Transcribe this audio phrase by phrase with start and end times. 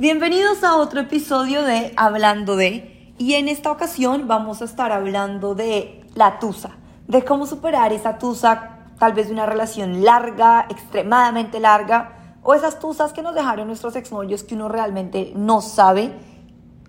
[0.00, 5.56] Bienvenidos a otro episodio de Hablando de, y en esta ocasión vamos a estar hablando
[5.56, 6.76] de la tusa,
[7.08, 12.78] de cómo superar esa tusa, tal vez de una relación larga, extremadamente larga, o esas
[12.78, 16.12] tusas que nos dejaron nuestros exnovios que uno realmente no sabe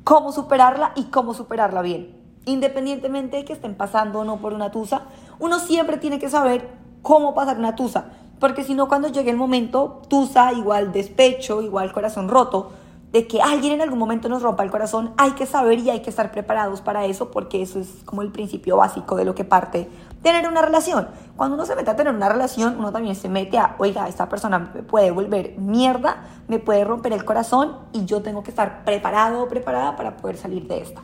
[0.03, 2.15] cómo superarla y cómo superarla bien.
[2.45, 5.05] Independientemente de que estén pasando o no por una tusa,
[5.39, 6.69] uno siempre tiene que saber
[7.01, 11.91] cómo pasar una tusa, porque si no cuando llegue el momento, tusa igual despecho, igual
[11.91, 12.73] corazón roto,
[13.11, 16.01] de que alguien en algún momento nos rompa el corazón, hay que saber y hay
[16.01, 19.43] que estar preparados para eso porque eso es como el principio básico de lo que
[19.43, 19.89] parte
[20.21, 21.07] tener una relación.
[21.35, 24.29] Cuando uno se mete a tener una relación, uno también se mete a, oiga, esta
[24.29, 28.83] persona me puede volver mierda, me puede romper el corazón y yo tengo que estar
[28.83, 31.01] preparado o preparada para poder salir de esta.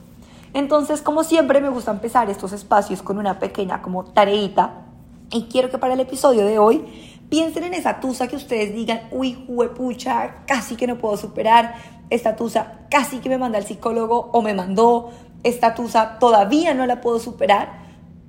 [0.54, 4.86] Entonces, como siempre, me gusta empezar estos espacios con una pequeña como tareita
[5.32, 9.02] y quiero que para el episodio de hoy piensen en esa tusa que ustedes digan,
[9.12, 11.76] uy, juepucha, casi que no puedo superar,
[12.10, 15.12] esta tusa casi que me manda al psicólogo o me mandó,
[15.44, 17.80] esta tusa todavía no la puedo superar,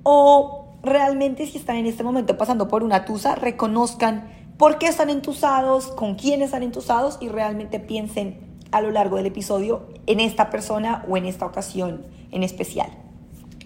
[0.03, 5.09] o realmente si están en este momento pasando por una tusa, reconozcan por qué están
[5.09, 10.49] entusados, con quién están entusados y realmente piensen a lo largo del episodio en esta
[10.49, 12.89] persona o en esta ocasión en especial.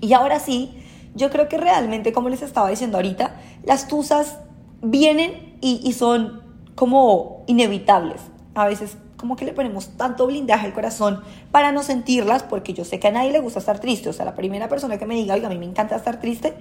[0.02, 0.78] Y ahora sí,
[1.16, 4.40] yo creo que realmente, como les estaba diciendo ahorita, las tusas
[4.82, 6.42] vienen y, y son
[6.76, 8.22] como inevitables.
[8.56, 12.84] A veces como que le ponemos tanto blindaje al corazón para no sentirlas, porque yo
[12.84, 14.10] sé que a nadie le gusta estar triste.
[14.10, 16.56] O sea, la primera persona que me diga, oiga, a mí me encanta estar triste,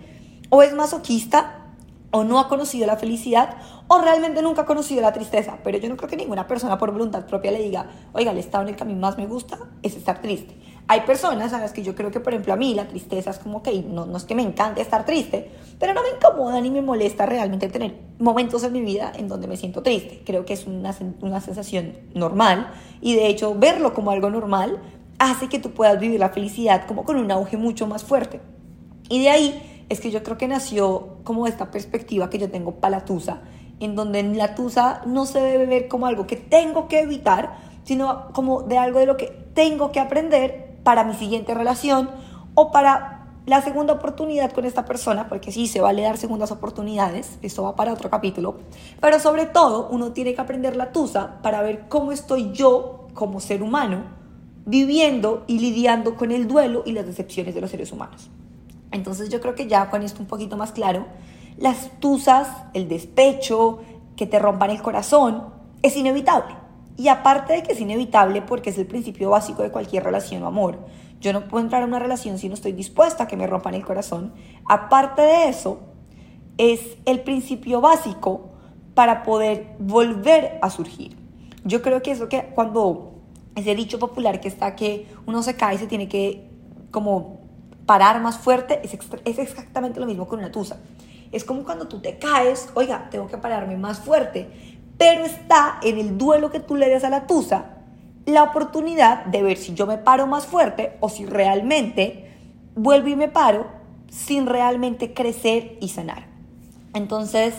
[0.50, 1.70] o es masoquista,
[2.10, 3.56] o no ha conocido la felicidad,
[3.88, 5.58] o realmente nunca ha conocido la tristeza.
[5.64, 8.64] Pero yo no creo que ninguna persona por voluntad propia le diga, oiga, el estado
[8.64, 10.54] en el que a mí más me gusta es estar triste.
[10.88, 13.38] Hay personas a las que yo creo que, por ejemplo, a mí la tristeza es
[13.38, 16.70] como que no, no es que me encante estar triste, pero no me incomoda ni
[16.70, 20.22] me molesta realmente tener momentos en mi vida en donde me siento triste.
[20.26, 24.80] Creo que es una, una sensación normal y de hecho verlo como algo normal
[25.18, 28.40] hace que tú puedas vivir la felicidad como con un auge mucho más fuerte.
[29.08, 32.76] Y de ahí es que yo creo que nació como esta perspectiva que yo tengo
[32.76, 33.42] para la tusa,
[33.80, 38.32] en donde la tusa no se debe ver como algo que tengo que evitar, sino
[38.32, 42.10] como de algo de lo que tengo que aprender para mi siguiente relación
[42.54, 47.38] o para la segunda oportunidad con esta persona, porque sí, se vale dar segundas oportunidades,
[47.42, 48.58] eso va para otro capítulo,
[49.00, 53.40] pero sobre todo uno tiene que aprender la tusa para ver cómo estoy yo como
[53.40, 54.04] ser humano
[54.66, 58.30] viviendo y lidiando con el duelo y las decepciones de los seres humanos.
[58.92, 61.06] Entonces yo creo que ya con esto un poquito más claro,
[61.56, 63.80] las tusas, el despecho,
[64.16, 65.44] que te rompan el corazón,
[65.82, 66.54] es inevitable.
[66.96, 70.46] Y aparte de que es inevitable porque es el principio básico de cualquier relación o
[70.46, 70.78] amor,
[71.20, 73.74] yo no puedo entrar a una relación si no estoy dispuesta a que me rompan
[73.74, 74.32] el corazón.
[74.66, 75.80] Aparte de eso,
[76.58, 78.50] es el principio básico
[78.94, 81.16] para poder volver a surgir.
[81.64, 83.14] Yo creo que eso que cuando
[83.54, 86.50] ese dicho popular que está que uno se cae y se tiene que
[86.90, 87.40] como
[87.86, 90.80] parar más fuerte, es, es exactamente lo mismo con una tusa.
[91.32, 95.96] Es como cuando tú te caes, oiga, tengo que pararme más fuerte pero está en
[95.96, 97.78] el duelo que tú le des a la tusa
[98.26, 102.36] la oportunidad de ver si yo me paro más fuerte o si realmente
[102.74, 103.66] vuelvo y me paro
[104.10, 106.26] sin realmente crecer y sanar.
[106.92, 107.54] Entonces,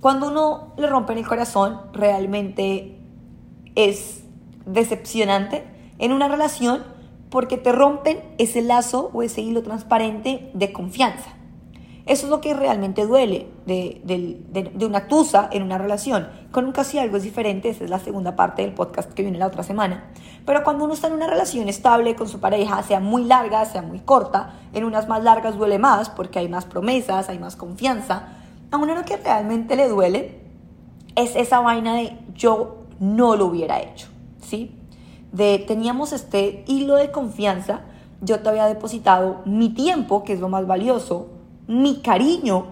[0.00, 2.96] cuando uno le rompe el corazón, realmente
[3.74, 4.22] es
[4.64, 5.64] decepcionante
[5.98, 6.84] en una relación
[7.28, 11.37] porque te rompen ese lazo o ese hilo transparente de confianza.
[12.08, 16.26] Eso es lo que realmente duele de, una tusa en una relación.
[16.50, 19.36] Con un casi algo es diferente, esa es la segunda parte del podcast que viene
[19.36, 20.10] la otra semana.
[20.46, 23.82] Pero cuando uno está en una relación estable con su pareja, sea muy larga, sea
[23.82, 28.28] muy corta, en unas más largas duele más porque hay más promesas, hay más confianza.
[28.70, 30.40] A uno lo que realmente le duele
[31.14, 34.08] es esa vaina de yo no lo hubiera hecho,
[34.40, 34.74] ¿sí?
[35.32, 37.82] De teníamos este hilo de confianza,
[38.22, 41.37] yo te había depositado mi tiempo, que es lo más valioso,
[41.68, 42.66] mi cariño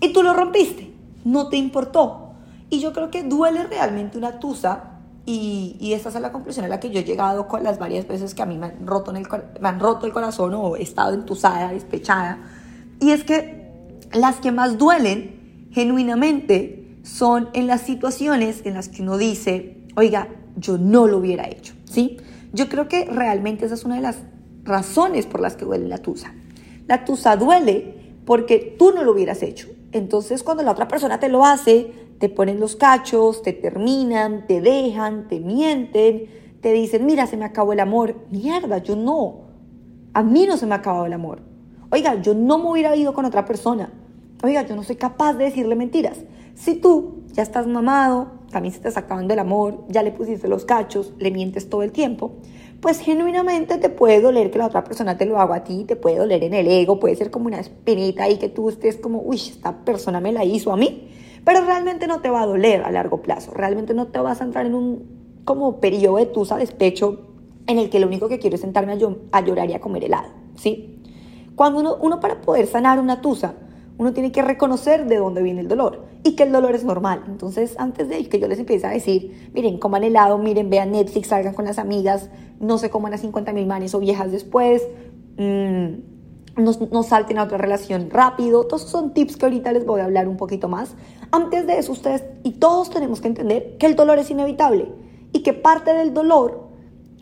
[0.00, 0.94] y tú lo rompiste,
[1.24, 2.34] no te importó.
[2.70, 6.68] Y yo creo que duele realmente una tusa y, y esta es la conclusión a
[6.68, 9.10] la que yo he llegado con las varias veces que a mí me han roto,
[9.10, 9.26] el,
[9.60, 12.38] me han roto el corazón o he estado entusada, despechada.
[13.00, 13.72] Y es que
[14.12, 20.28] las que más duelen genuinamente son en las situaciones en las que uno dice, oiga,
[20.56, 22.18] yo no lo hubiera hecho, ¿sí?
[22.52, 24.18] Yo creo que realmente esa es una de las
[24.62, 26.32] razones por las que duele la tusa.
[26.86, 29.68] La tusa duele porque tú no lo hubieras hecho.
[29.92, 34.60] Entonces cuando la otra persona te lo hace, te ponen los cachos, te terminan, te
[34.60, 36.26] dejan, te mienten,
[36.60, 38.16] te dicen, mira, se me acabó el amor.
[38.30, 39.42] Mierda, yo no.
[40.14, 41.42] A mí no se me ha acabado el amor.
[41.90, 43.92] Oiga, yo no me hubiera ido con otra persona.
[44.42, 46.18] Oiga, yo no soy capaz de decirle mentiras.
[46.54, 50.48] Si tú ya estás mamado, también se te está acabando el amor, ya le pusiste
[50.48, 52.36] los cachos, le mientes todo el tiempo,
[52.84, 55.96] pues genuinamente te puede doler que la otra persona te lo haga a ti, te
[55.96, 59.22] puede doler en el ego, puede ser como una espinita ahí que tú estés como,
[59.22, 61.08] uy, esta persona me la hizo a mí,
[61.46, 64.44] pero realmente no te va a doler a largo plazo, realmente no te vas a
[64.44, 67.20] entrar en un como periodo de tusa, despecho,
[67.66, 68.92] en el que lo único que quiero es sentarme
[69.32, 71.00] a, llorar y a comer helado, ¿sí?
[71.56, 73.54] Cuando uno para poder sanar una tusa,
[73.96, 77.24] uno tiene que reconocer de dónde viene el dolor y que el dolor es normal.
[77.28, 81.28] Entonces, antes de que yo les empiece a decir, miren, coman helado, miren, vean Netflix,
[81.28, 84.82] salgan con las amigas, no se coman a 50 mil manes o viejas después,
[85.36, 86.14] mmm,
[86.56, 88.64] no, no, salten a otra relación rápido.
[88.64, 90.94] Todos son tips que ahorita les voy a hablar un poquito más.
[91.30, 94.92] Antes de eso, ustedes y todos tenemos que entender que el dolor es inevitable
[95.32, 96.68] y que parte del dolor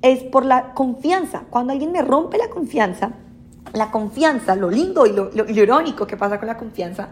[0.03, 1.45] es por la confianza.
[1.49, 3.13] Cuando alguien me rompe la confianza,
[3.73, 7.11] la confianza, lo lindo y lo, irónico que pasa con la confianza,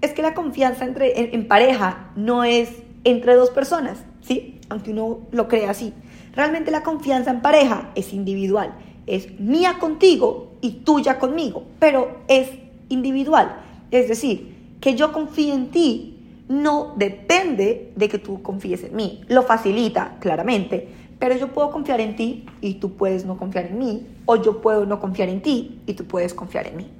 [0.00, 2.70] es que la confianza entre, en, pareja no es
[3.04, 4.60] entre dos personas, ¿sí?
[4.68, 5.92] Aunque uno lo crea así.
[6.34, 8.74] Realmente la confianza en pareja es individual,
[9.06, 12.48] es mía contigo y tuya conmigo, pero es
[12.88, 13.56] individual.
[13.90, 16.12] Es decir, que yo confíe en ti
[16.48, 19.24] no depende de que tú confíes en mí.
[19.28, 20.88] Lo facilita, claramente,
[21.22, 24.60] pero yo puedo confiar en ti y tú puedes no confiar en mí, o yo
[24.60, 26.90] puedo no confiar en ti y tú puedes confiar en mí.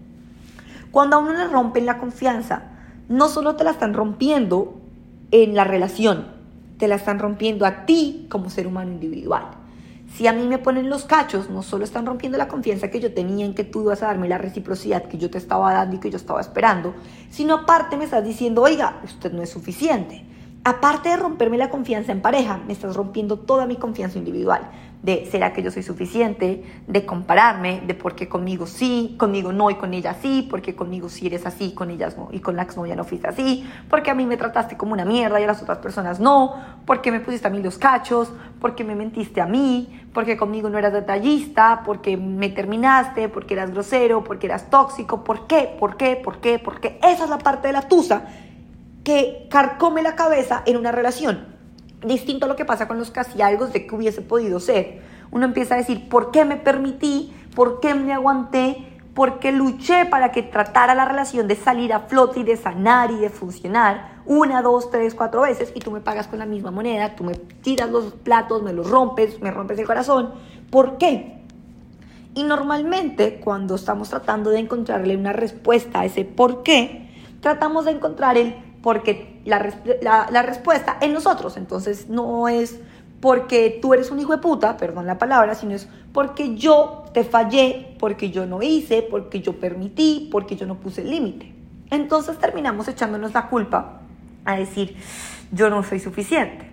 [0.93, 2.63] Cuando a uno le rompen la confianza,
[3.09, 4.75] no solo te la están rompiendo
[5.33, 6.29] en la relación,
[6.79, 9.43] te la están rompiendo a ti como ser humano individual.
[10.15, 13.13] Si a mí me ponen los cachos, no solo están rompiendo la confianza que yo
[13.13, 15.99] tenía en que tú ibas a darme la reciprocidad que yo te estaba dando y
[15.99, 16.95] que yo estaba esperando,
[17.29, 20.25] sino aparte me estás diciendo, oiga, usted no es suficiente.
[20.65, 24.71] Aparte de romperme la confianza en pareja, me estás rompiendo toda mi confianza individual
[25.03, 29.69] de será que yo soy suficiente, de compararme, de por qué conmigo sí, conmigo no
[29.69, 32.63] y con ella sí, porque conmigo sí eres así, con ellas no y con la
[32.63, 35.61] exnovia no fuiste así, porque a mí me trataste como una mierda y a las
[35.61, 36.55] otras personas no,
[36.87, 40.79] porque me pusiste a mí los cachos, porque me mentiste a mí, porque conmigo no
[40.79, 45.77] eras detallista, porque me terminaste, porque eras grosero, porque eras tóxico, ¿por qué?
[45.81, 46.15] ¿Por qué?
[46.15, 46.61] ¿Por qué?
[46.61, 47.01] ¿Por qué?
[47.03, 48.25] Esa es la parte de la tusa
[49.05, 51.53] que carcome la cabeza en una relación
[52.05, 55.01] distinto a lo que pasa con los casi algo de que hubiese podido ser.
[55.31, 57.33] Uno empieza a decir, ¿por qué me permití?
[57.55, 58.89] ¿Por qué me aguanté?
[59.15, 63.11] ¿Por qué luché para que tratara la relación de salir a flote y de sanar
[63.11, 66.71] y de funcionar una, dos, tres, cuatro veces y tú me pagas con la misma
[66.71, 70.33] moneda, tú me tiras los platos, me los rompes, me rompes el corazón?
[70.71, 71.43] ¿Por qué?
[72.35, 77.11] Y normalmente cuando estamos tratando de encontrarle una respuesta a ese por qué,
[77.41, 81.57] tratamos de encontrar el porque la, la, respuesta en nosotros.
[81.57, 82.81] Entonces no es
[83.21, 87.23] porque tú eres un hijo de puta, perdón la palabra, sino es porque yo te
[87.23, 91.53] fallé, porque yo no hice, porque yo permití, porque yo no puse el límite.
[91.91, 94.01] Entonces terminamos echándonos la culpa
[94.45, 94.97] a decir,
[95.53, 96.71] yo no soy suficiente.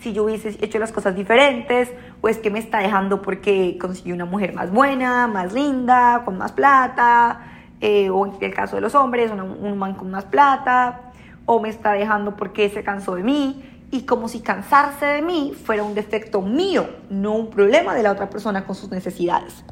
[0.00, 1.88] Si yo hubiese hecho las cosas diferentes,
[2.20, 6.36] o es que me está dejando porque conseguí una mujer más buena, más linda, con
[6.38, 7.42] más plata,
[7.80, 11.11] eh, o en el caso de los hombres, un man con más plata,
[11.46, 15.52] o me está dejando porque se cansó de mí y como si cansarse de mí
[15.64, 19.64] fuera un defecto mío, no un problema de la otra persona con sus necesidades.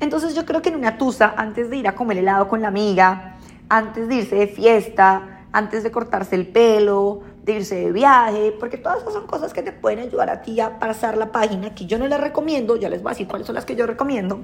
[0.00, 2.68] Entonces yo creo que en una tusa, antes de ir a comer helado con la
[2.68, 3.36] amiga,
[3.68, 8.76] antes de irse de fiesta, antes de cortarse el pelo, de irse de viaje, porque
[8.76, 11.86] todas esas son cosas que te pueden ayudar a ti a pasar la página, que
[11.86, 14.40] yo no les recomiendo, ya les voy a decir cuáles son las que yo recomiendo,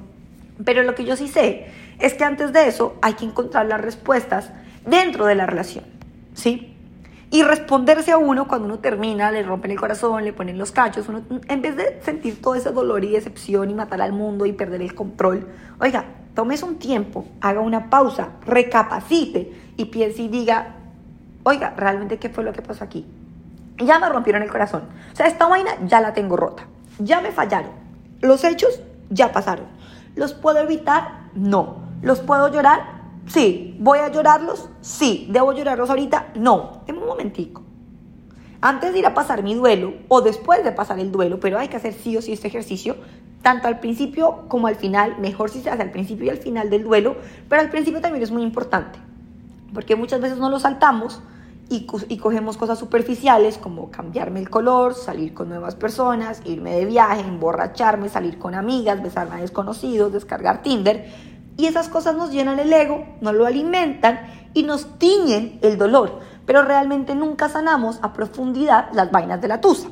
[0.64, 1.66] pero lo que yo sí sé
[1.99, 4.50] es que antes de eso hay que encontrar las respuestas
[4.87, 5.85] dentro de la relación,
[6.35, 6.77] ¿sí?
[7.33, 11.09] Y responderse a uno cuando uno termina, le rompen el corazón, le ponen los cachos,
[11.09, 14.53] uno, en vez de sentir todo ese dolor y decepción y matar al mundo y
[14.53, 15.47] perder el control,
[15.81, 20.75] oiga, tomes un tiempo, haga una pausa, recapacite y piense y diga,
[21.45, 23.07] oiga, realmente qué fue lo que pasó aquí.
[23.79, 24.83] Ya me rompieron el corazón.
[25.13, 26.65] O sea, esta vaina ya la tengo rota.
[26.99, 27.71] Ya me fallaron.
[28.21, 29.67] Los hechos ya pasaron.
[30.17, 31.29] ¿Los puedo evitar?
[31.35, 31.79] No.
[32.03, 33.00] ¿Los puedo llorar?
[33.33, 33.77] Sí.
[33.79, 34.69] ¿Voy a llorarlos?
[34.81, 35.29] Sí.
[35.31, 36.33] ¿Debo llorarlos ahorita?
[36.35, 36.83] No.
[36.87, 37.63] En un momentico.
[38.61, 41.69] Antes de ir a pasar mi duelo o después de pasar el duelo, pero hay
[41.69, 42.97] que hacer sí o sí este ejercicio,
[43.41, 46.69] tanto al principio como al final, mejor si se hace al principio y al final
[46.69, 47.17] del duelo,
[47.49, 48.99] pero al principio también es muy importante,
[49.73, 51.23] porque muchas veces no lo saltamos
[51.71, 51.87] y,
[52.19, 58.09] cogemos cosas superficiales como cambiarme el color, salir con nuevas personas, irme de viaje, emborracharme,
[58.09, 61.07] salir con amigas, besarme a desconocidos, descargar Tinder,
[61.61, 64.21] y esas cosas nos llenan el ego, nos lo alimentan
[64.55, 66.21] y nos tiñen el dolor.
[66.47, 69.88] Pero realmente nunca sanamos a profundidad las vainas de la tusa.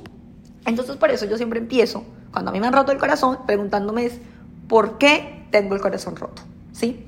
[0.64, 4.06] Entonces por eso yo siempre empiezo, cuando a mí me han roto el corazón, preguntándome
[4.06, 4.18] es,
[4.66, 6.40] ¿por qué tengo el corazón roto?
[6.72, 7.04] ¿Sí?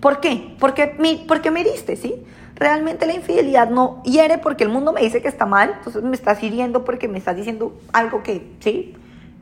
[0.00, 0.56] ¿Por qué?
[0.58, 0.96] Porque,
[1.28, 2.14] porque me heriste, ¿sí?
[2.54, 6.16] Realmente la infidelidad no hiere porque el mundo me dice que está mal, entonces me
[6.16, 8.94] estás hiriendo porque me estás diciendo algo que, ¿sí?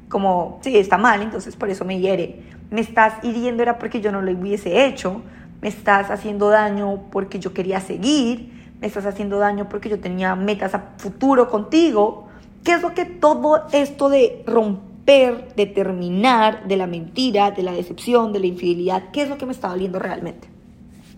[0.08, 2.42] Como, sí, está mal, entonces por eso me hiere.
[2.70, 5.22] Me estás hiriendo era porque yo no lo hubiese hecho,
[5.60, 10.34] me estás haciendo daño porque yo quería seguir, me estás haciendo daño porque yo tenía
[10.36, 12.28] metas a futuro contigo.
[12.64, 17.72] ¿Qué es lo que todo esto de romper, de terminar, de la mentira, de la
[17.72, 20.48] decepción, de la infidelidad, qué es lo que me está doliendo realmente?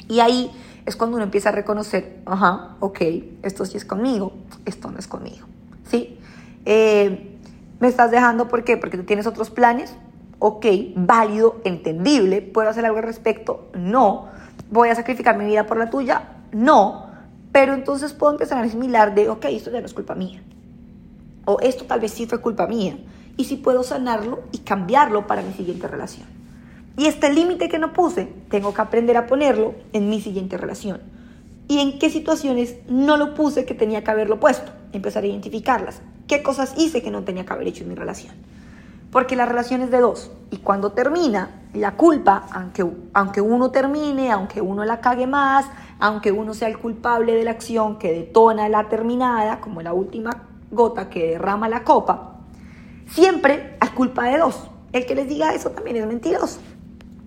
[0.09, 0.51] Y ahí
[0.87, 3.01] es cuando uno empieza a reconocer, ajá, ok,
[3.43, 4.33] esto sí es conmigo,
[4.65, 5.47] esto no es conmigo,
[5.89, 6.19] ¿sí?
[6.65, 7.39] Eh,
[7.81, 8.77] ¿Me estás dejando por qué?
[8.77, 9.95] Porque tú tienes otros planes,
[10.45, 13.71] ok, válido, entendible, ¿puedo hacer algo al respecto?
[13.75, 14.27] No.
[14.73, 16.31] ¿Voy a sacrificar mi vida por la tuya?
[16.51, 17.07] No.
[17.53, 20.43] Pero entonces puedo empezar a asimilar de, ok, esto ya no es culpa mía.
[21.45, 22.99] O esto tal vez sí fue culpa mía.
[23.37, 26.27] Y si puedo sanarlo y cambiarlo para mi siguiente relación.
[26.97, 31.03] Y este límite que no puse, tengo que aprender a ponerlo en mi siguiente relación.
[31.69, 34.73] ¿Y en qué situaciones no lo puse que tenía que haberlo puesto?
[34.93, 36.03] Empezar a identificarlas.
[36.27, 38.35] ¿Qué cosas hice que no tenía que haber hecho en mi relación?
[39.13, 40.33] Porque la relación es de dos.
[40.51, 45.67] Y cuando termina, la culpa, aunque, aunque uno termine, aunque uno la cague más,
[46.01, 50.49] aunque uno sea el culpable de la acción que detona la terminada, como la última
[50.71, 52.41] gota que derrama la copa,
[53.07, 54.71] siempre hay culpa de dos.
[54.93, 56.61] El que les diga eso también es mentiroso.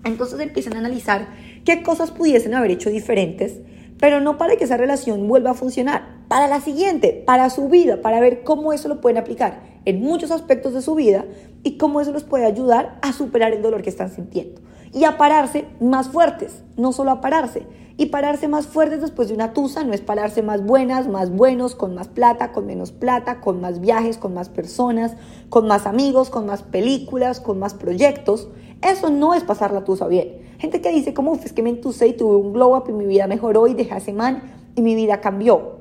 [0.03, 1.27] Entonces empiezan a analizar
[1.63, 3.59] qué cosas pudiesen haber hecho diferentes,
[3.99, 8.01] pero no para que esa relación vuelva a funcionar, para la siguiente, para su vida,
[8.01, 11.25] para ver cómo eso lo pueden aplicar en muchos aspectos de su vida
[11.63, 14.61] y cómo eso los puede ayudar a superar el dolor que están sintiendo
[14.95, 17.67] y a pararse más fuertes, no solo a pararse.
[17.97, 21.75] Y pararse más fuertes después de una tusa no es pararse más buenas, más buenos,
[21.75, 25.15] con más plata, con menos plata, con más viajes, con más personas,
[25.49, 28.49] con más amigos, con más películas, con más proyectos.
[28.81, 30.44] Eso no es pasar la tusa bien.
[30.59, 33.05] Gente que dice como, es que me entusé y tuve un glow up y mi
[33.05, 34.43] vida mejoró y dejé a ese man
[34.75, 35.77] y mi vida cambió.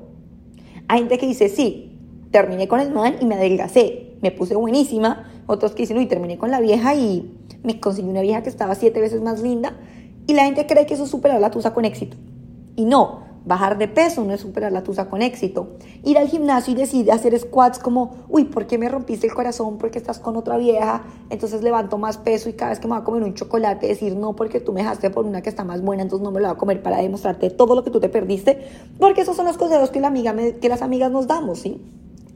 [0.87, 1.97] Hay gente que dice, sí,
[2.31, 5.31] terminé con el man y me adelgacé, me puse buenísima.
[5.47, 7.31] Otros que dicen, uy, terminé con la vieja y
[7.63, 9.77] me conseguí una vieja que estaba siete veces más linda.
[10.27, 12.17] Y la gente cree que eso es superar la tusa con éxito.
[12.75, 15.69] Y no, bajar de peso no es superar la tusa con éxito.
[16.03, 19.77] Ir al gimnasio y decir, hacer squats como, uy, ¿por qué me rompiste el corazón?
[19.77, 21.03] Porque estás con otra vieja.
[21.29, 24.15] Entonces levanto más peso y cada vez que me voy a comer un chocolate, decir,
[24.15, 26.47] no, porque tú me dejaste por una que está más buena, entonces no me lo
[26.47, 28.67] voy a comer para demostrarte todo lo que tú te perdiste.
[28.99, 30.01] Porque esos son los consejos que,
[30.59, 31.81] que las amigas nos damos, ¿sí?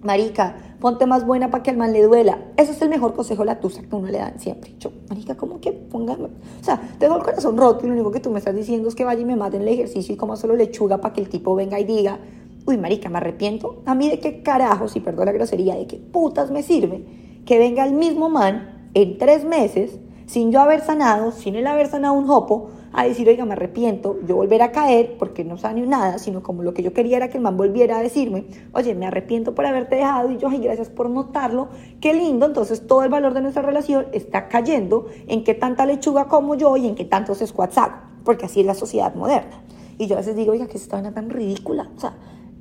[0.01, 2.39] Marica, ponte más buena para que al man le duela.
[2.55, 4.73] Ese es el mejor consejo la tusa que uno le dan siempre.
[4.79, 6.25] Yo, marica, ¿cómo que póngame?
[6.25, 8.95] O sea, tengo el corazón roto y lo único que tú me estás diciendo es
[8.95, 11.29] que vaya y me mate en el ejercicio y como solo lechuga para que el
[11.29, 12.19] tipo venga y diga,
[12.65, 13.81] uy, marica, me arrepiento.
[13.85, 17.03] A mí de qué carajo, si perdón la grosería, de qué putas me sirve
[17.45, 21.87] que venga el mismo man en tres meses, sin yo haber sanado, sin él haber
[21.87, 25.81] sanado un jopo, a decir, oiga, me arrepiento, yo volver a caer, porque no ni
[25.81, 28.95] nada, sino como lo que yo quería era que el man volviera a decirme, oye,
[28.95, 31.69] me arrepiento por haberte dejado y yo, ay, gracias por notarlo,
[32.01, 36.25] qué lindo, entonces todo el valor de nuestra relación está cayendo en que tanta lechuga
[36.25, 39.61] como yo y en que tantos squats hago, porque así es la sociedad moderna.
[39.97, 42.17] Y yo a veces digo, oiga, que esta vaina tan ridícula, o sea,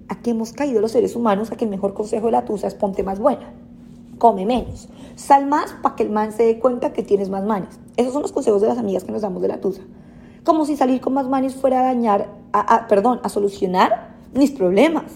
[0.09, 1.53] ¿a qué hemos caído los seres humanos?
[1.53, 3.53] A que el mejor consejo de la tusa es ponte más buena
[4.19, 4.89] come menos.
[5.15, 7.79] Sal más para que el man se dé cuenta que tienes más manes.
[7.97, 9.83] Esos son los consejos de las amigas que nos damos de la tusa
[10.49, 15.13] como si salir con más manis fuera a dañar, a, perdón, a solucionar mis problemas.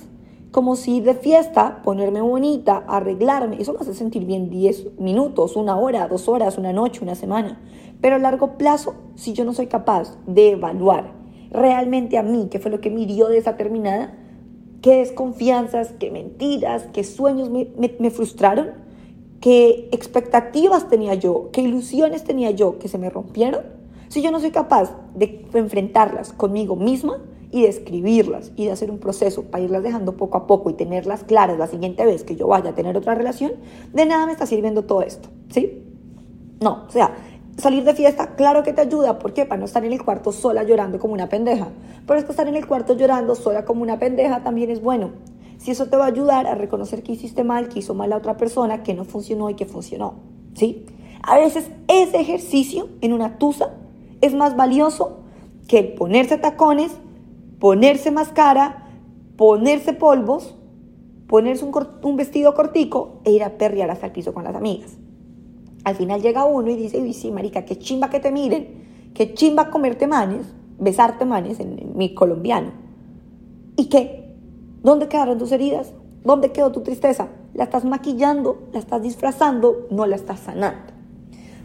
[0.50, 5.74] Como si de fiesta, ponerme bonita, arreglarme, eso me hace sentir bien 10 minutos, una
[5.78, 7.58] hora, dos horas, una noche, una semana.
[8.02, 11.14] Pero a largo plazo, si yo no soy capaz de evaluar
[11.50, 14.12] realmente a mí, qué fue lo que me hirió de esa terminada,
[14.82, 18.72] qué desconfianzas, qué mentiras, qué sueños me frustraron,
[19.40, 23.80] qué expectativas tenía yo, qué ilusiones tenía yo que se me rompieron,
[24.12, 28.90] si yo no soy capaz de enfrentarlas conmigo misma y de escribirlas y de hacer
[28.90, 32.36] un proceso para irlas dejando poco a poco y tenerlas claras la siguiente vez que
[32.36, 33.52] yo vaya a tener otra relación,
[33.94, 35.82] de nada me está sirviendo todo esto, ¿sí?
[36.60, 37.14] No, o sea,
[37.56, 39.46] salir de fiesta, claro que te ayuda, ¿por qué?
[39.46, 41.68] Para no estar en el cuarto sola llorando como una pendeja.
[42.06, 45.12] Pero es que estar en el cuarto llorando sola como una pendeja también es bueno.
[45.56, 48.18] Si eso te va a ayudar a reconocer que hiciste mal, que hizo mal la
[48.18, 50.16] otra persona, que no funcionó y que funcionó,
[50.52, 50.84] ¿sí?
[51.22, 53.78] A veces ese ejercicio en una tusa
[54.22, 55.18] es más valioso
[55.68, 56.92] que ponerse tacones,
[57.58, 58.88] ponerse máscara,
[59.36, 60.54] ponerse polvos,
[61.26, 64.96] ponerse un, vestido cortico e ir a perrear hasta el piso con las amigas.
[65.84, 69.34] Al final llega uno y dice, uy, sí, marica, qué chimba que te miren, qué
[69.34, 70.46] chimba comerte manes,
[70.78, 72.70] besarte manes en, mi colombiano.
[73.76, 74.34] ¿Y qué?
[74.82, 75.92] ¿Dónde quedaron tus heridas?
[76.22, 77.28] ¿Dónde quedó tu tristeza?
[77.54, 80.92] La estás maquillando, la estás disfrazando, no la estás sanando.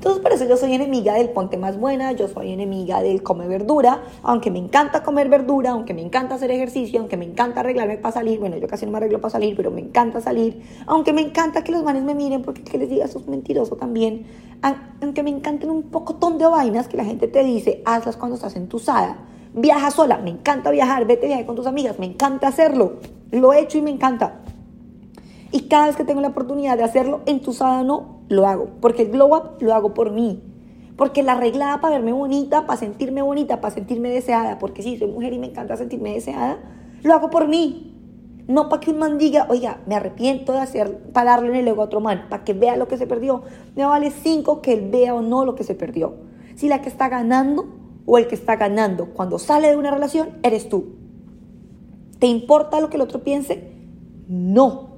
[0.07, 3.45] Entonces por eso yo soy enemiga del ponte más buena, yo soy enemiga del come
[3.45, 7.97] verdura, aunque me encanta comer verdura, aunque me encanta hacer ejercicio, aunque me encanta arreglarme
[7.97, 11.11] para salir, bueno, yo casi no me arreglo para salir, pero me encanta salir, aunque
[11.11, 14.27] me encanta que los manes me miren porque que les diga sos mentiroso también,
[15.01, 18.35] aunque me encanten un poco ton de vainas que la gente te dice, hazlas cuando
[18.35, 19.17] estás entusada.
[19.53, 22.99] Viaja sola, me encanta viajar, vete viaje con tus amigas, me encanta hacerlo,
[23.31, 24.39] lo he hecho y me encanta.
[25.51, 28.69] Y cada vez que tengo la oportunidad de hacerlo, entusada no, lo hago.
[28.81, 30.43] Porque el glow up lo hago por mí.
[30.95, 35.11] Porque la arreglada para verme bonita, para sentirme bonita, para sentirme deseada, porque sí, soy
[35.11, 36.57] mujer y me encanta sentirme deseada,
[37.03, 37.93] lo hago por mí.
[38.47, 41.67] No para que un man diga, oiga, me arrepiento de hacer, para darle en el
[41.67, 43.43] ego a otro man, para que vea lo que se perdió.
[43.75, 46.15] Me vale cinco que él vea o no lo que se perdió.
[46.55, 47.67] Si la que está ganando
[48.07, 50.95] o el que está ganando cuando sale de una relación eres tú.
[52.19, 53.69] ¿Te importa lo que el otro piense?
[54.27, 54.96] No.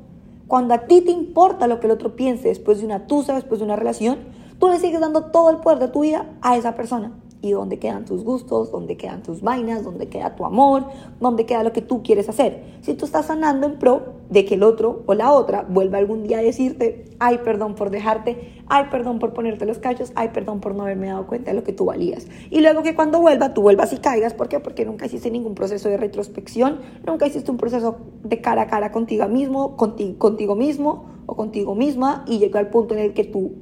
[0.50, 3.60] Cuando a ti te importa lo que el otro piense después de una tusa, después
[3.60, 4.18] de una relación,
[4.60, 7.12] tú le sigues dando todo el poder de tu vida a esa persona.
[7.44, 8.72] ¿Y dónde quedan tus gustos?
[8.72, 9.84] ¿Dónde quedan tus vainas?
[9.84, 10.86] ¿Dónde queda tu amor?
[11.20, 12.63] ¿Dónde queda lo que tú quieres hacer?
[12.82, 16.24] Si tú estás sanando en pro de que el otro o la otra vuelva algún
[16.24, 20.59] día a decirte, ay, perdón por dejarte, ay, perdón por ponerte los cachos, ay, perdón
[20.59, 22.27] por no haberme dado cuenta de lo que tú valías.
[22.51, 24.36] Y luego que cuando vuelva, tú vuelvas y caigas.
[24.36, 24.59] ¿Por qué?
[24.59, 28.91] Porque nunca hiciste ningún proceso de retrospección, nunca hiciste un proceso de cara a cara
[28.91, 33.24] contigo mismo, contigo, contigo mismo o contigo misma y llegó al punto en el que
[33.24, 33.53] tú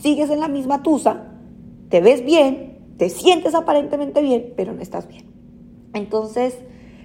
[0.00, 1.32] sigues en la misma tusa,
[1.88, 5.24] te ves bien, te sientes aparentemente bien, pero no estás bien.
[5.94, 6.56] Entonces,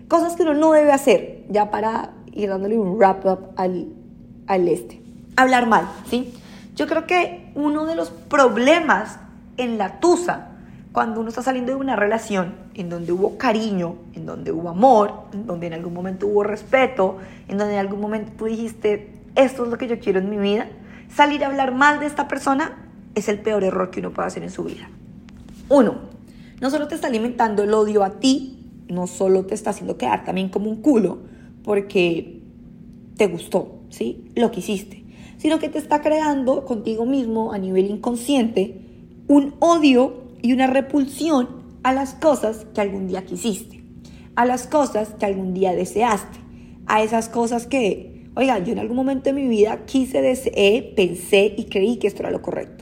[0.08, 3.88] cosas que uno no debe hacer, ya para ir dándole un wrap up al,
[4.48, 5.02] al este.
[5.36, 6.34] Hablar mal, ¿sí?
[6.76, 9.20] Yo creo que uno de los problemas
[9.58, 10.50] en la tusa,
[10.92, 15.14] cuando uno está saliendo de una relación en donde hubo cariño, en donde hubo amor,
[15.34, 19.64] en donde en algún momento hubo respeto, en donde en algún momento tú dijiste, esto
[19.64, 20.68] es lo que yo quiero en mi vida,
[21.14, 24.44] salir a hablar mal de esta persona es el peor error que uno puede hacer
[24.44, 24.90] en su vida.
[25.70, 25.96] Uno,
[26.60, 30.26] no solo te está alimentando el odio a ti, no solo te está haciendo quedar
[30.26, 31.20] también como un culo
[31.63, 32.41] porque
[33.18, 34.25] te gustó, ¿sí?
[34.36, 35.03] Lo que hiciste,
[35.38, 38.82] sino que te está creando contigo mismo a nivel inconsciente
[39.27, 41.48] un odio y una repulsión
[41.84, 43.83] a las cosas que algún día quisiste,
[44.36, 46.40] a las cosas que algún día deseaste,
[46.88, 51.53] a esas cosas que, oiga, yo en algún momento de mi vida quise, deseé, pensé
[51.57, 52.81] y creí que esto era lo correcto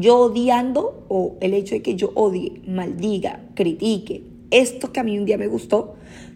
[0.00, 5.18] yo odiando o el hecho de que yo odie, maldiga, critique esto que a mí
[5.18, 5.94] un día me gustó,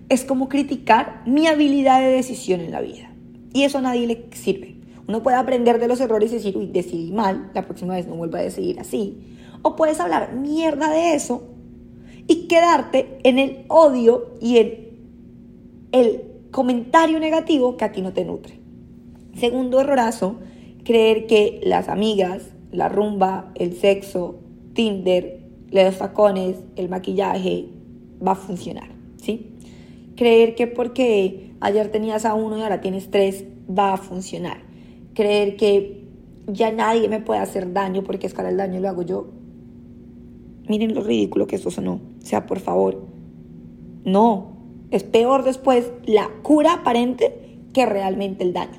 [0.08, 3.12] es como criticar mi habilidad de decisión en la vida.
[3.52, 4.76] Y eso a nadie le sirve.
[5.06, 8.14] Uno puede aprender de los errores y decir, uy, decidí mal, la próxima vez no
[8.14, 9.18] vuelvo a decidir así.
[9.62, 11.42] O puedes hablar mierda de eso
[12.26, 14.88] y quedarte en el odio y en
[15.92, 18.60] el comentario negativo que a ti no te nutre.
[19.36, 20.36] Segundo errorazo,
[20.84, 24.38] creer que las amigas, la rumba, el sexo,
[24.74, 27.66] Tinder, los tacones, el maquillaje,
[28.26, 29.52] va a funcionar, ¿sí?
[30.16, 34.58] Creer que porque ayer tenías a uno y ahora tienes tres, va a funcionar.
[35.14, 36.04] Creer que
[36.46, 39.28] ya nadie me puede hacer daño porque es el daño lo hago yo.
[40.68, 41.94] Miren lo ridículo que eso sonó.
[41.94, 43.02] O sea, por favor,
[44.04, 44.58] no.
[44.90, 48.78] Es peor después la cura aparente que realmente el daño.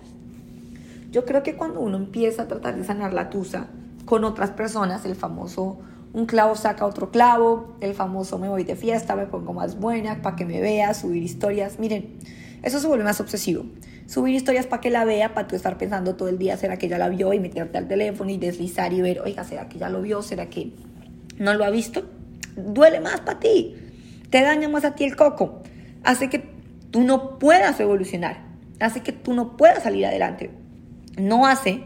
[1.12, 3.68] Yo creo que cuando uno empieza a tratar de sanar la tusa,
[4.06, 5.80] con otras personas, el famoso
[6.14, 10.22] un clavo saca otro clavo, el famoso me voy de fiesta, me pongo más buena
[10.22, 11.80] para que me vea, subir historias.
[11.80, 12.18] Miren,
[12.64, 13.66] eso se vuelve más obsesivo.
[14.08, 16.90] Subir historias para que la vea, para tú estar pensando todo el día, ¿será que
[16.90, 17.34] ya la vio?
[17.34, 20.22] Y meterte al teléfono y deslizar y ver, oiga, ¿será que ya lo vio?
[20.22, 20.74] ¿Será que
[21.40, 22.04] no lo ha visto?
[22.58, 23.76] Duele más para ti.
[24.30, 25.64] Te daña más a ti el coco.
[26.04, 26.44] Hace que
[26.92, 28.44] tú no puedas evolucionar.
[28.82, 30.52] Hace que tú no puedas salir adelante.
[31.18, 31.84] No hace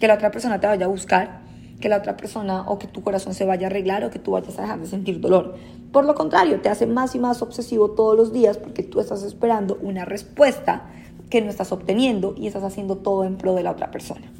[0.00, 1.39] que la otra persona te vaya a buscar
[1.80, 4.32] que la otra persona o que tu corazón se vaya a arreglar o que tú
[4.32, 5.56] vayas a dejar de sentir dolor.
[5.92, 9.22] Por lo contrario, te hace más y más obsesivo todos los días porque tú estás
[9.22, 10.90] esperando una respuesta
[11.30, 14.30] que no estás obteniendo y estás haciendo todo en pro de la otra persona.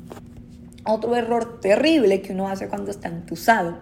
[0.85, 3.79] Otro error terrible que uno hace cuando está entusado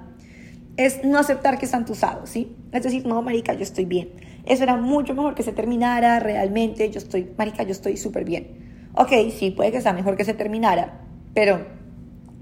[0.77, 2.57] es no aceptar que está entusado, ¿sí?
[2.73, 4.11] Es decir, no, marica, yo estoy bien.
[4.47, 8.91] Eso era mucho mejor que se terminara realmente, yo estoy, marica, yo estoy súper bien.
[8.95, 11.01] Ok, sí, puede que sea mejor que se terminara,
[11.35, 11.67] pero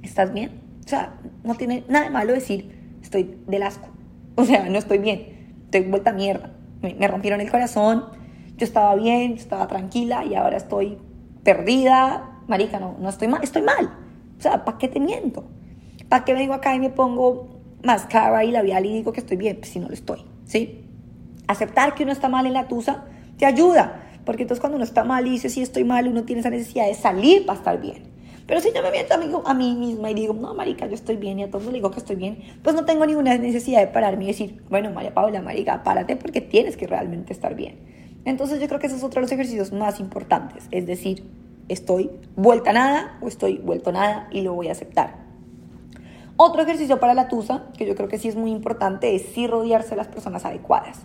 [0.02, 0.65] ¿estás bien?
[0.87, 3.88] O sea, no tiene nada de malo decir, estoy del asco.
[4.38, 6.51] O sea, no estoy bien, estoy vuelta a mierda.
[6.83, 8.05] Me, rompieron el corazón,
[8.59, 10.99] yo estaba bien, estaba tranquila y ahora estoy
[11.42, 12.38] perdida.
[12.46, 13.96] Marica, no, no estoy mal, estoy mal.
[14.38, 15.44] O sea, ¿para qué te miento?
[16.11, 17.49] ¿Para qué vengo acá y me pongo
[17.83, 19.57] máscara y labial y digo que estoy bien?
[19.57, 20.85] Pues si no lo estoy, ¿sí?
[21.49, 23.07] Aceptar que uno está mal en la tusa
[23.38, 26.40] te ayuda, porque entonces cuando uno está mal y dice sí estoy mal, uno tiene
[26.40, 28.15] esa necesidad de salir para estar bien
[28.46, 30.94] Pero si yo me miento a mí, a mí misma y digo, no, marica, yo
[30.94, 33.80] estoy bien y a todos le digo que estoy bien, pues no tengo ninguna necesidad
[33.80, 37.78] de pararme y decir, bueno, María Paula, marica, párate porque tienes que realmente estar bien.
[38.24, 41.24] Entonces yo creo que ese es otro de los ejercicios más importantes, es decir,
[41.68, 45.26] estoy vuelta a nada o estoy vuelto a nada y lo voy a aceptar.
[46.37, 49.46] Otro ejercicio para la tusa, que yo creo que sí es muy importante, es sí
[49.46, 51.00] rodearse de las personas adecuadas.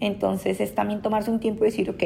[0.00, 2.02] Entonces es también tomarse un tiempo y decir, ok,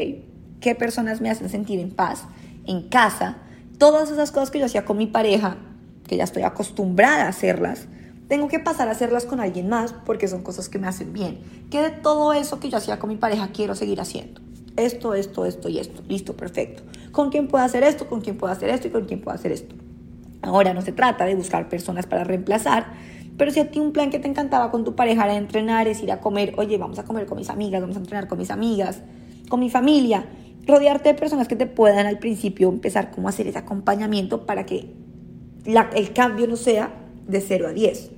[0.61, 2.27] ¿qué personas me hacen sentir en paz
[2.67, 3.39] en casa?
[3.79, 5.59] Todas esas cosas que yo hacía con mi pareja,
[6.07, 7.89] que ya estoy acostumbrada a hacerlas,
[8.29, 11.39] tengo que pasar a hacerlas con alguien más porque son cosas que me hacen bien.
[11.71, 14.41] ¿Qué de todo eso que yo hacía con mi pareja quiero seguir haciendo?
[14.77, 16.03] Esto, esto, esto y esto.
[16.09, 16.83] Listo, perfecto.
[17.13, 18.09] ¿Con quién puedo hacer esto?
[18.09, 18.89] ¿Con quién puedo hacer esto?
[18.89, 19.75] ¿Y con quién puedo hacer esto?
[20.43, 22.87] Ahora no se trata de buscar personas para reemplazar,
[23.37, 26.03] pero si a ti un plan que te encantaba con tu pareja era entrenar, es
[26.03, 28.51] ir a comer, oye, vamos a comer con mis amigas, vamos a entrenar con mis
[28.51, 29.03] amigas,
[29.49, 30.25] con mi familia,
[30.67, 34.91] rodearte de personas que te puedan al principio empezar como hacer ese acompañamiento para que
[35.65, 36.93] el cambio no sea
[37.27, 38.11] de 0 a 10.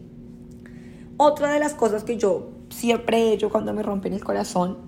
[1.17, 4.79] Otra de las cosas que yo siempre he hecho cuando me rompen el corazón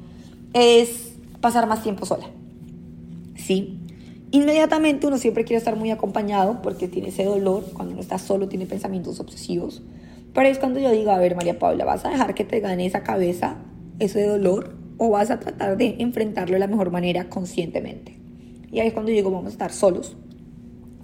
[0.53, 2.27] es pasar más tiempo sola.
[3.37, 3.79] ¿Sí?
[4.31, 8.49] Inmediatamente uno siempre quiere estar muy acompañado porque tiene ese dolor, cuando uno está solo
[8.49, 9.83] tiene pensamientos obsesivos.
[10.33, 12.87] Pero es cuando yo digo, a ver María Paula, ¿vas a dejar que te gane
[12.87, 13.57] esa cabeza,
[13.99, 14.77] ese dolor?
[15.03, 18.19] ¿O vas a tratar de enfrentarlo de la mejor manera conscientemente?
[18.71, 20.15] Y ahí es cuando digo, vamos a estar solos.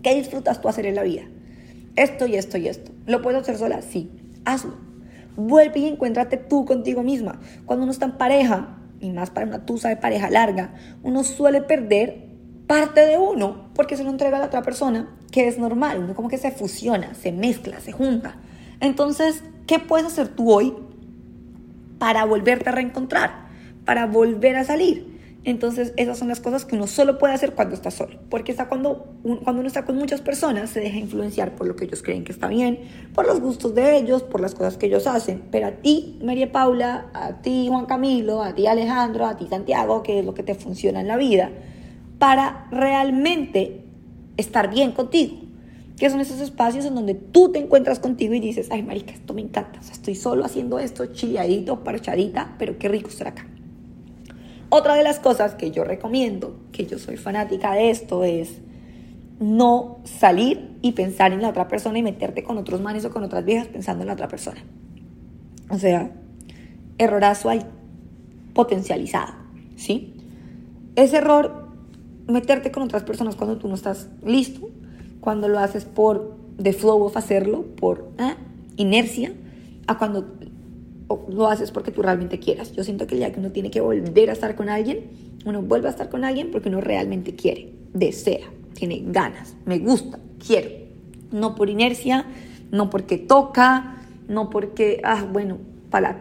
[0.03, 1.23] ¿Qué disfrutas tú hacer en la vida?
[1.97, 2.93] Esto y esto y esto.
[3.07, 3.81] ¿Lo puedes hacer sola?
[3.81, 4.11] Sí.
[4.45, 4.75] Hazlo.
[5.35, 7.41] Vuelve y encuéntrate tú contigo misma.
[7.65, 11.63] Cuando uno está en pareja, y más para una tusa de pareja larga, uno suele
[11.63, 12.27] perder
[12.67, 16.15] parte de uno porque se lo entrega a la otra persona, que es normal, uno
[16.15, 18.37] como que se fusiona, se mezcla, se junta.
[18.81, 20.75] Entonces, ¿qué puedes hacer tú hoy
[21.99, 23.46] para volverte a reencontrar,
[23.87, 25.17] para volver a salir?
[25.47, 28.19] Entonces, esas son las cosas que uno solo puede hacer cuando está solo.
[28.29, 31.85] Porque está cuando, cuando uno está con muchas personas, se deja influenciar por lo que
[31.85, 32.81] ellos creen que está bien,
[33.15, 35.45] por los gustos de ellos, por las cosas que ellos hacen.
[35.53, 40.03] Pero a ti, María Paula, a ti, Juan Camilo, a ti, Alejandro, a ti, Santiago,
[40.03, 41.53] que es lo que te funciona en la vida,
[42.19, 43.85] para realmente
[44.37, 45.37] estar bien contigo.
[45.97, 49.33] Que son esos espacios en donde tú te encuentras contigo y dices, ay, marica, esto
[49.33, 49.79] me encanta.
[49.79, 53.47] O sea, estoy solo haciendo esto, chilladito, parchadita, pero qué rico estar acá.
[54.69, 58.59] Otra de las cosas que yo recomiendo, que yo soy fanática de esto, es
[59.39, 63.23] no salir y pensar en la otra persona y meterte con otros manes o con
[63.23, 64.63] otras viejas pensando en la otra persona.
[65.71, 66.11] O sea,
[66.99, 67.51] errorazo
[68.55, 69.35] potencializado,
[69.77, 70.15] ¿sí?
[70.97, 71.69] Ese error
[72.27, 74.71] meterte con otras personas cuando tú no estás listo,
[75.21, 78.35] cuando lo haces por the flow of hacerlo, por ¿eh?
[78.77, 79.33] inercia,
[79.87, 80.35] a cuando
[81.29, 82.73] lo haces porque tú realmente quieras.
[82.73, 85.11] Yo siento que día que uno tiene que volver a estar con alguien,
[85.45, 90.19] uno vuelve a estar con alguien porque uno realmente quiere, desea, tiene ganas, me gusta,
[90.45, 90.71] quiero.
[91.31, 92.27] No por inercia,
[92.71, 93.97] no porque toca,
[94.29, 95.59] no porque, ah, bueno,
[95.91, 96.21] para la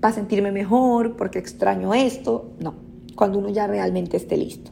[0.00, 2.74] para sentirme mejor, porque extraño esto, no,
[3.14, 4.70] cuando uno ya realmente esté listo.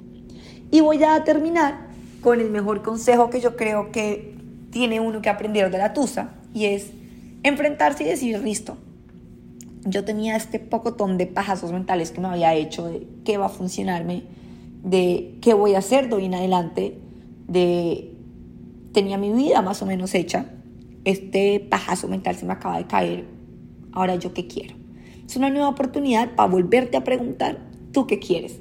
[0.71, 1.88] Y voy a terminar
[2.21, 4.35] con el mejor consejo que yo creo que
[4.71, 6.90] tiene uno que aprender de la tusa y es
[7.43, 8.77] enfrentarse y decir, listo,
[9.85, 13.51] yo tenía este pocotón de pajazos mentales que me había hecho de qué va a
[13.51, 14.25] funcionarme,
[14.83, 16.99] de qué voy a hacer de hoy en adelante,
[17.49, 18.11] de
[18.92, 20.47] tenía mi vida más o menos hecha,
[21.05, 23.25] este pajazo mental se me acaba de caer,
[23.92, 24.77] ahora yo qué quiero.
[25.27, 27.59] Es una nueva oportunidad para volverte a preguntar,
[27.92, 28.61] ¿tú qué quieres?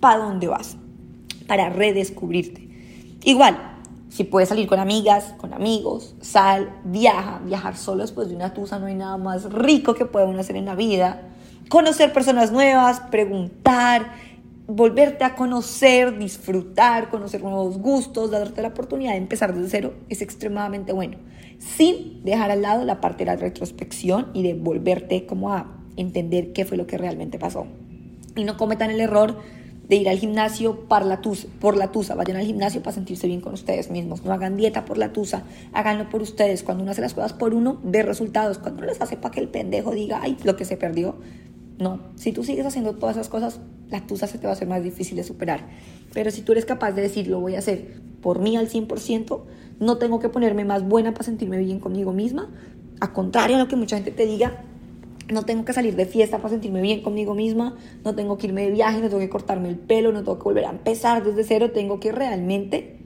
[0.00, 0.76] ¿Para dónde vas?
[1.52, 2.66] para redescubrirte.
[3.24, 3.71] Igual,
[4.12, 7.40] si puedes salir con amigas, con amigos, sal, viaja.
[7.46, 10.56] Viajar solo después de una tusa no hay nada más rico que pueda uno hacer
[10.56, 11.22] en la vida.
[11.70, 14.12] Conocer personas nuevas, preguntar,
[14.66, 20.20] volverte a conocer, disfrutar, conocer nuevos gustos, darte la oportunidad de empezar desde cero es
[20.20, 21.16] extremadamente bueno.
[21.58, 26.52] Sin dejar al lado la parte de la retrospección y de volverte como a entender
[26.52, 27.66] qué fue lo que realmente pasó.
[28.36, 29.38] Y no cometan el error
[29.92, 32.14] de ir al gimnasio por la, tusa, por la tusa.
[32.14, 34.24] Vayan al gimnasio para sentirse bien con ustedes mismos.
[34.24, 35.42] No hagan dieta por la tusa,
[35.74, 36.62] háganlo por ustedes.
[36.62, 38.56] Cuando uno hace las cosas por uno, ve resultados.
[38.56, 41.16] Cuando uno las hace para que el pendejo diga, ay, lo que se perdió.
[41.78, 44.66] No, si tú sigues haciendo todas esas cosas, la tusa se te va a hacer
[44.66, 45.68] más difícil de superar.
[46.14, 49.42] Pero si tú eres capaz de decir, lo voy a hacer por mí al 100%,
[49.78, 52.48] no tengo que ponerme más buena para sentirme bien conmigo misma.
[53.00, 54.64] A contrario a lo que mucha gente te diga,
[55.32, 58.62] no tengo que salir de fiesta para sentirme bien conmigo misma, no tengo que irme
[58.62, 61.44] de viaje, no tengo que cortarme el pelo, no tengo que volver a empezar desde
[61.44, 62.96] cero, tengo que realmente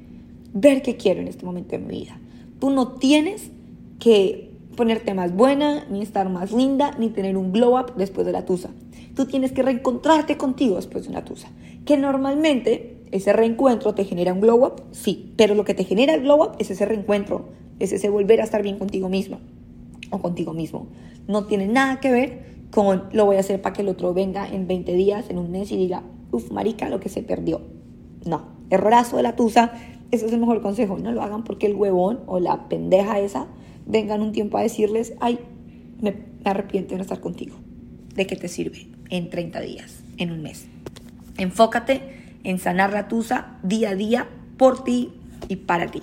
[0.53, 2.21] ver qué quiero en este momento de mi vida.
[2.59, 3.51] Tú no tienes
[3.99, 8.33] que ponerte más buena, ni estar más linda, ni tener un glow up después de
[8.33, 8.71] la tusa.
[9.15, 11.49] Tú tienes que reencontrarte contigo después de una tusa.
[11.85, 16.15] Que normalmente ese reencuentro te genera un glow up, sí, pero lo que te genera
[16.15, 19.39] el glow up es ese reencuentro, es ese volver a estar bien contigo mismo
[20.11, 20.87] o contigo mismo.
[21.29, 24.49] No tiene nada que ver con lo voy a hacer para que el otro venga
[24.49, 27.63] en 20 días, en un mes y diga, uff, marica, lo que se perdió.
[28.25, 29.73] No, errorazo de la tusa,
[30.11, 33.47] ese es el mejor consejo, no lo hagan porque el huevón o la pendeja esa
[33.87, 35.39] vengan un tiempo a decirles, ay,
[36.01, 37.57] me, me arrepiento de no estar contigo.
[38.15, 38.89] ¿De qué te sirve?
[39.11, 40.67] En 30 días, en un mes.
[41.39, 42.01] Enfócate
[42.45, 45.13] en sanar la tusa día a día por ti
[45.49, 46.03] y para ti.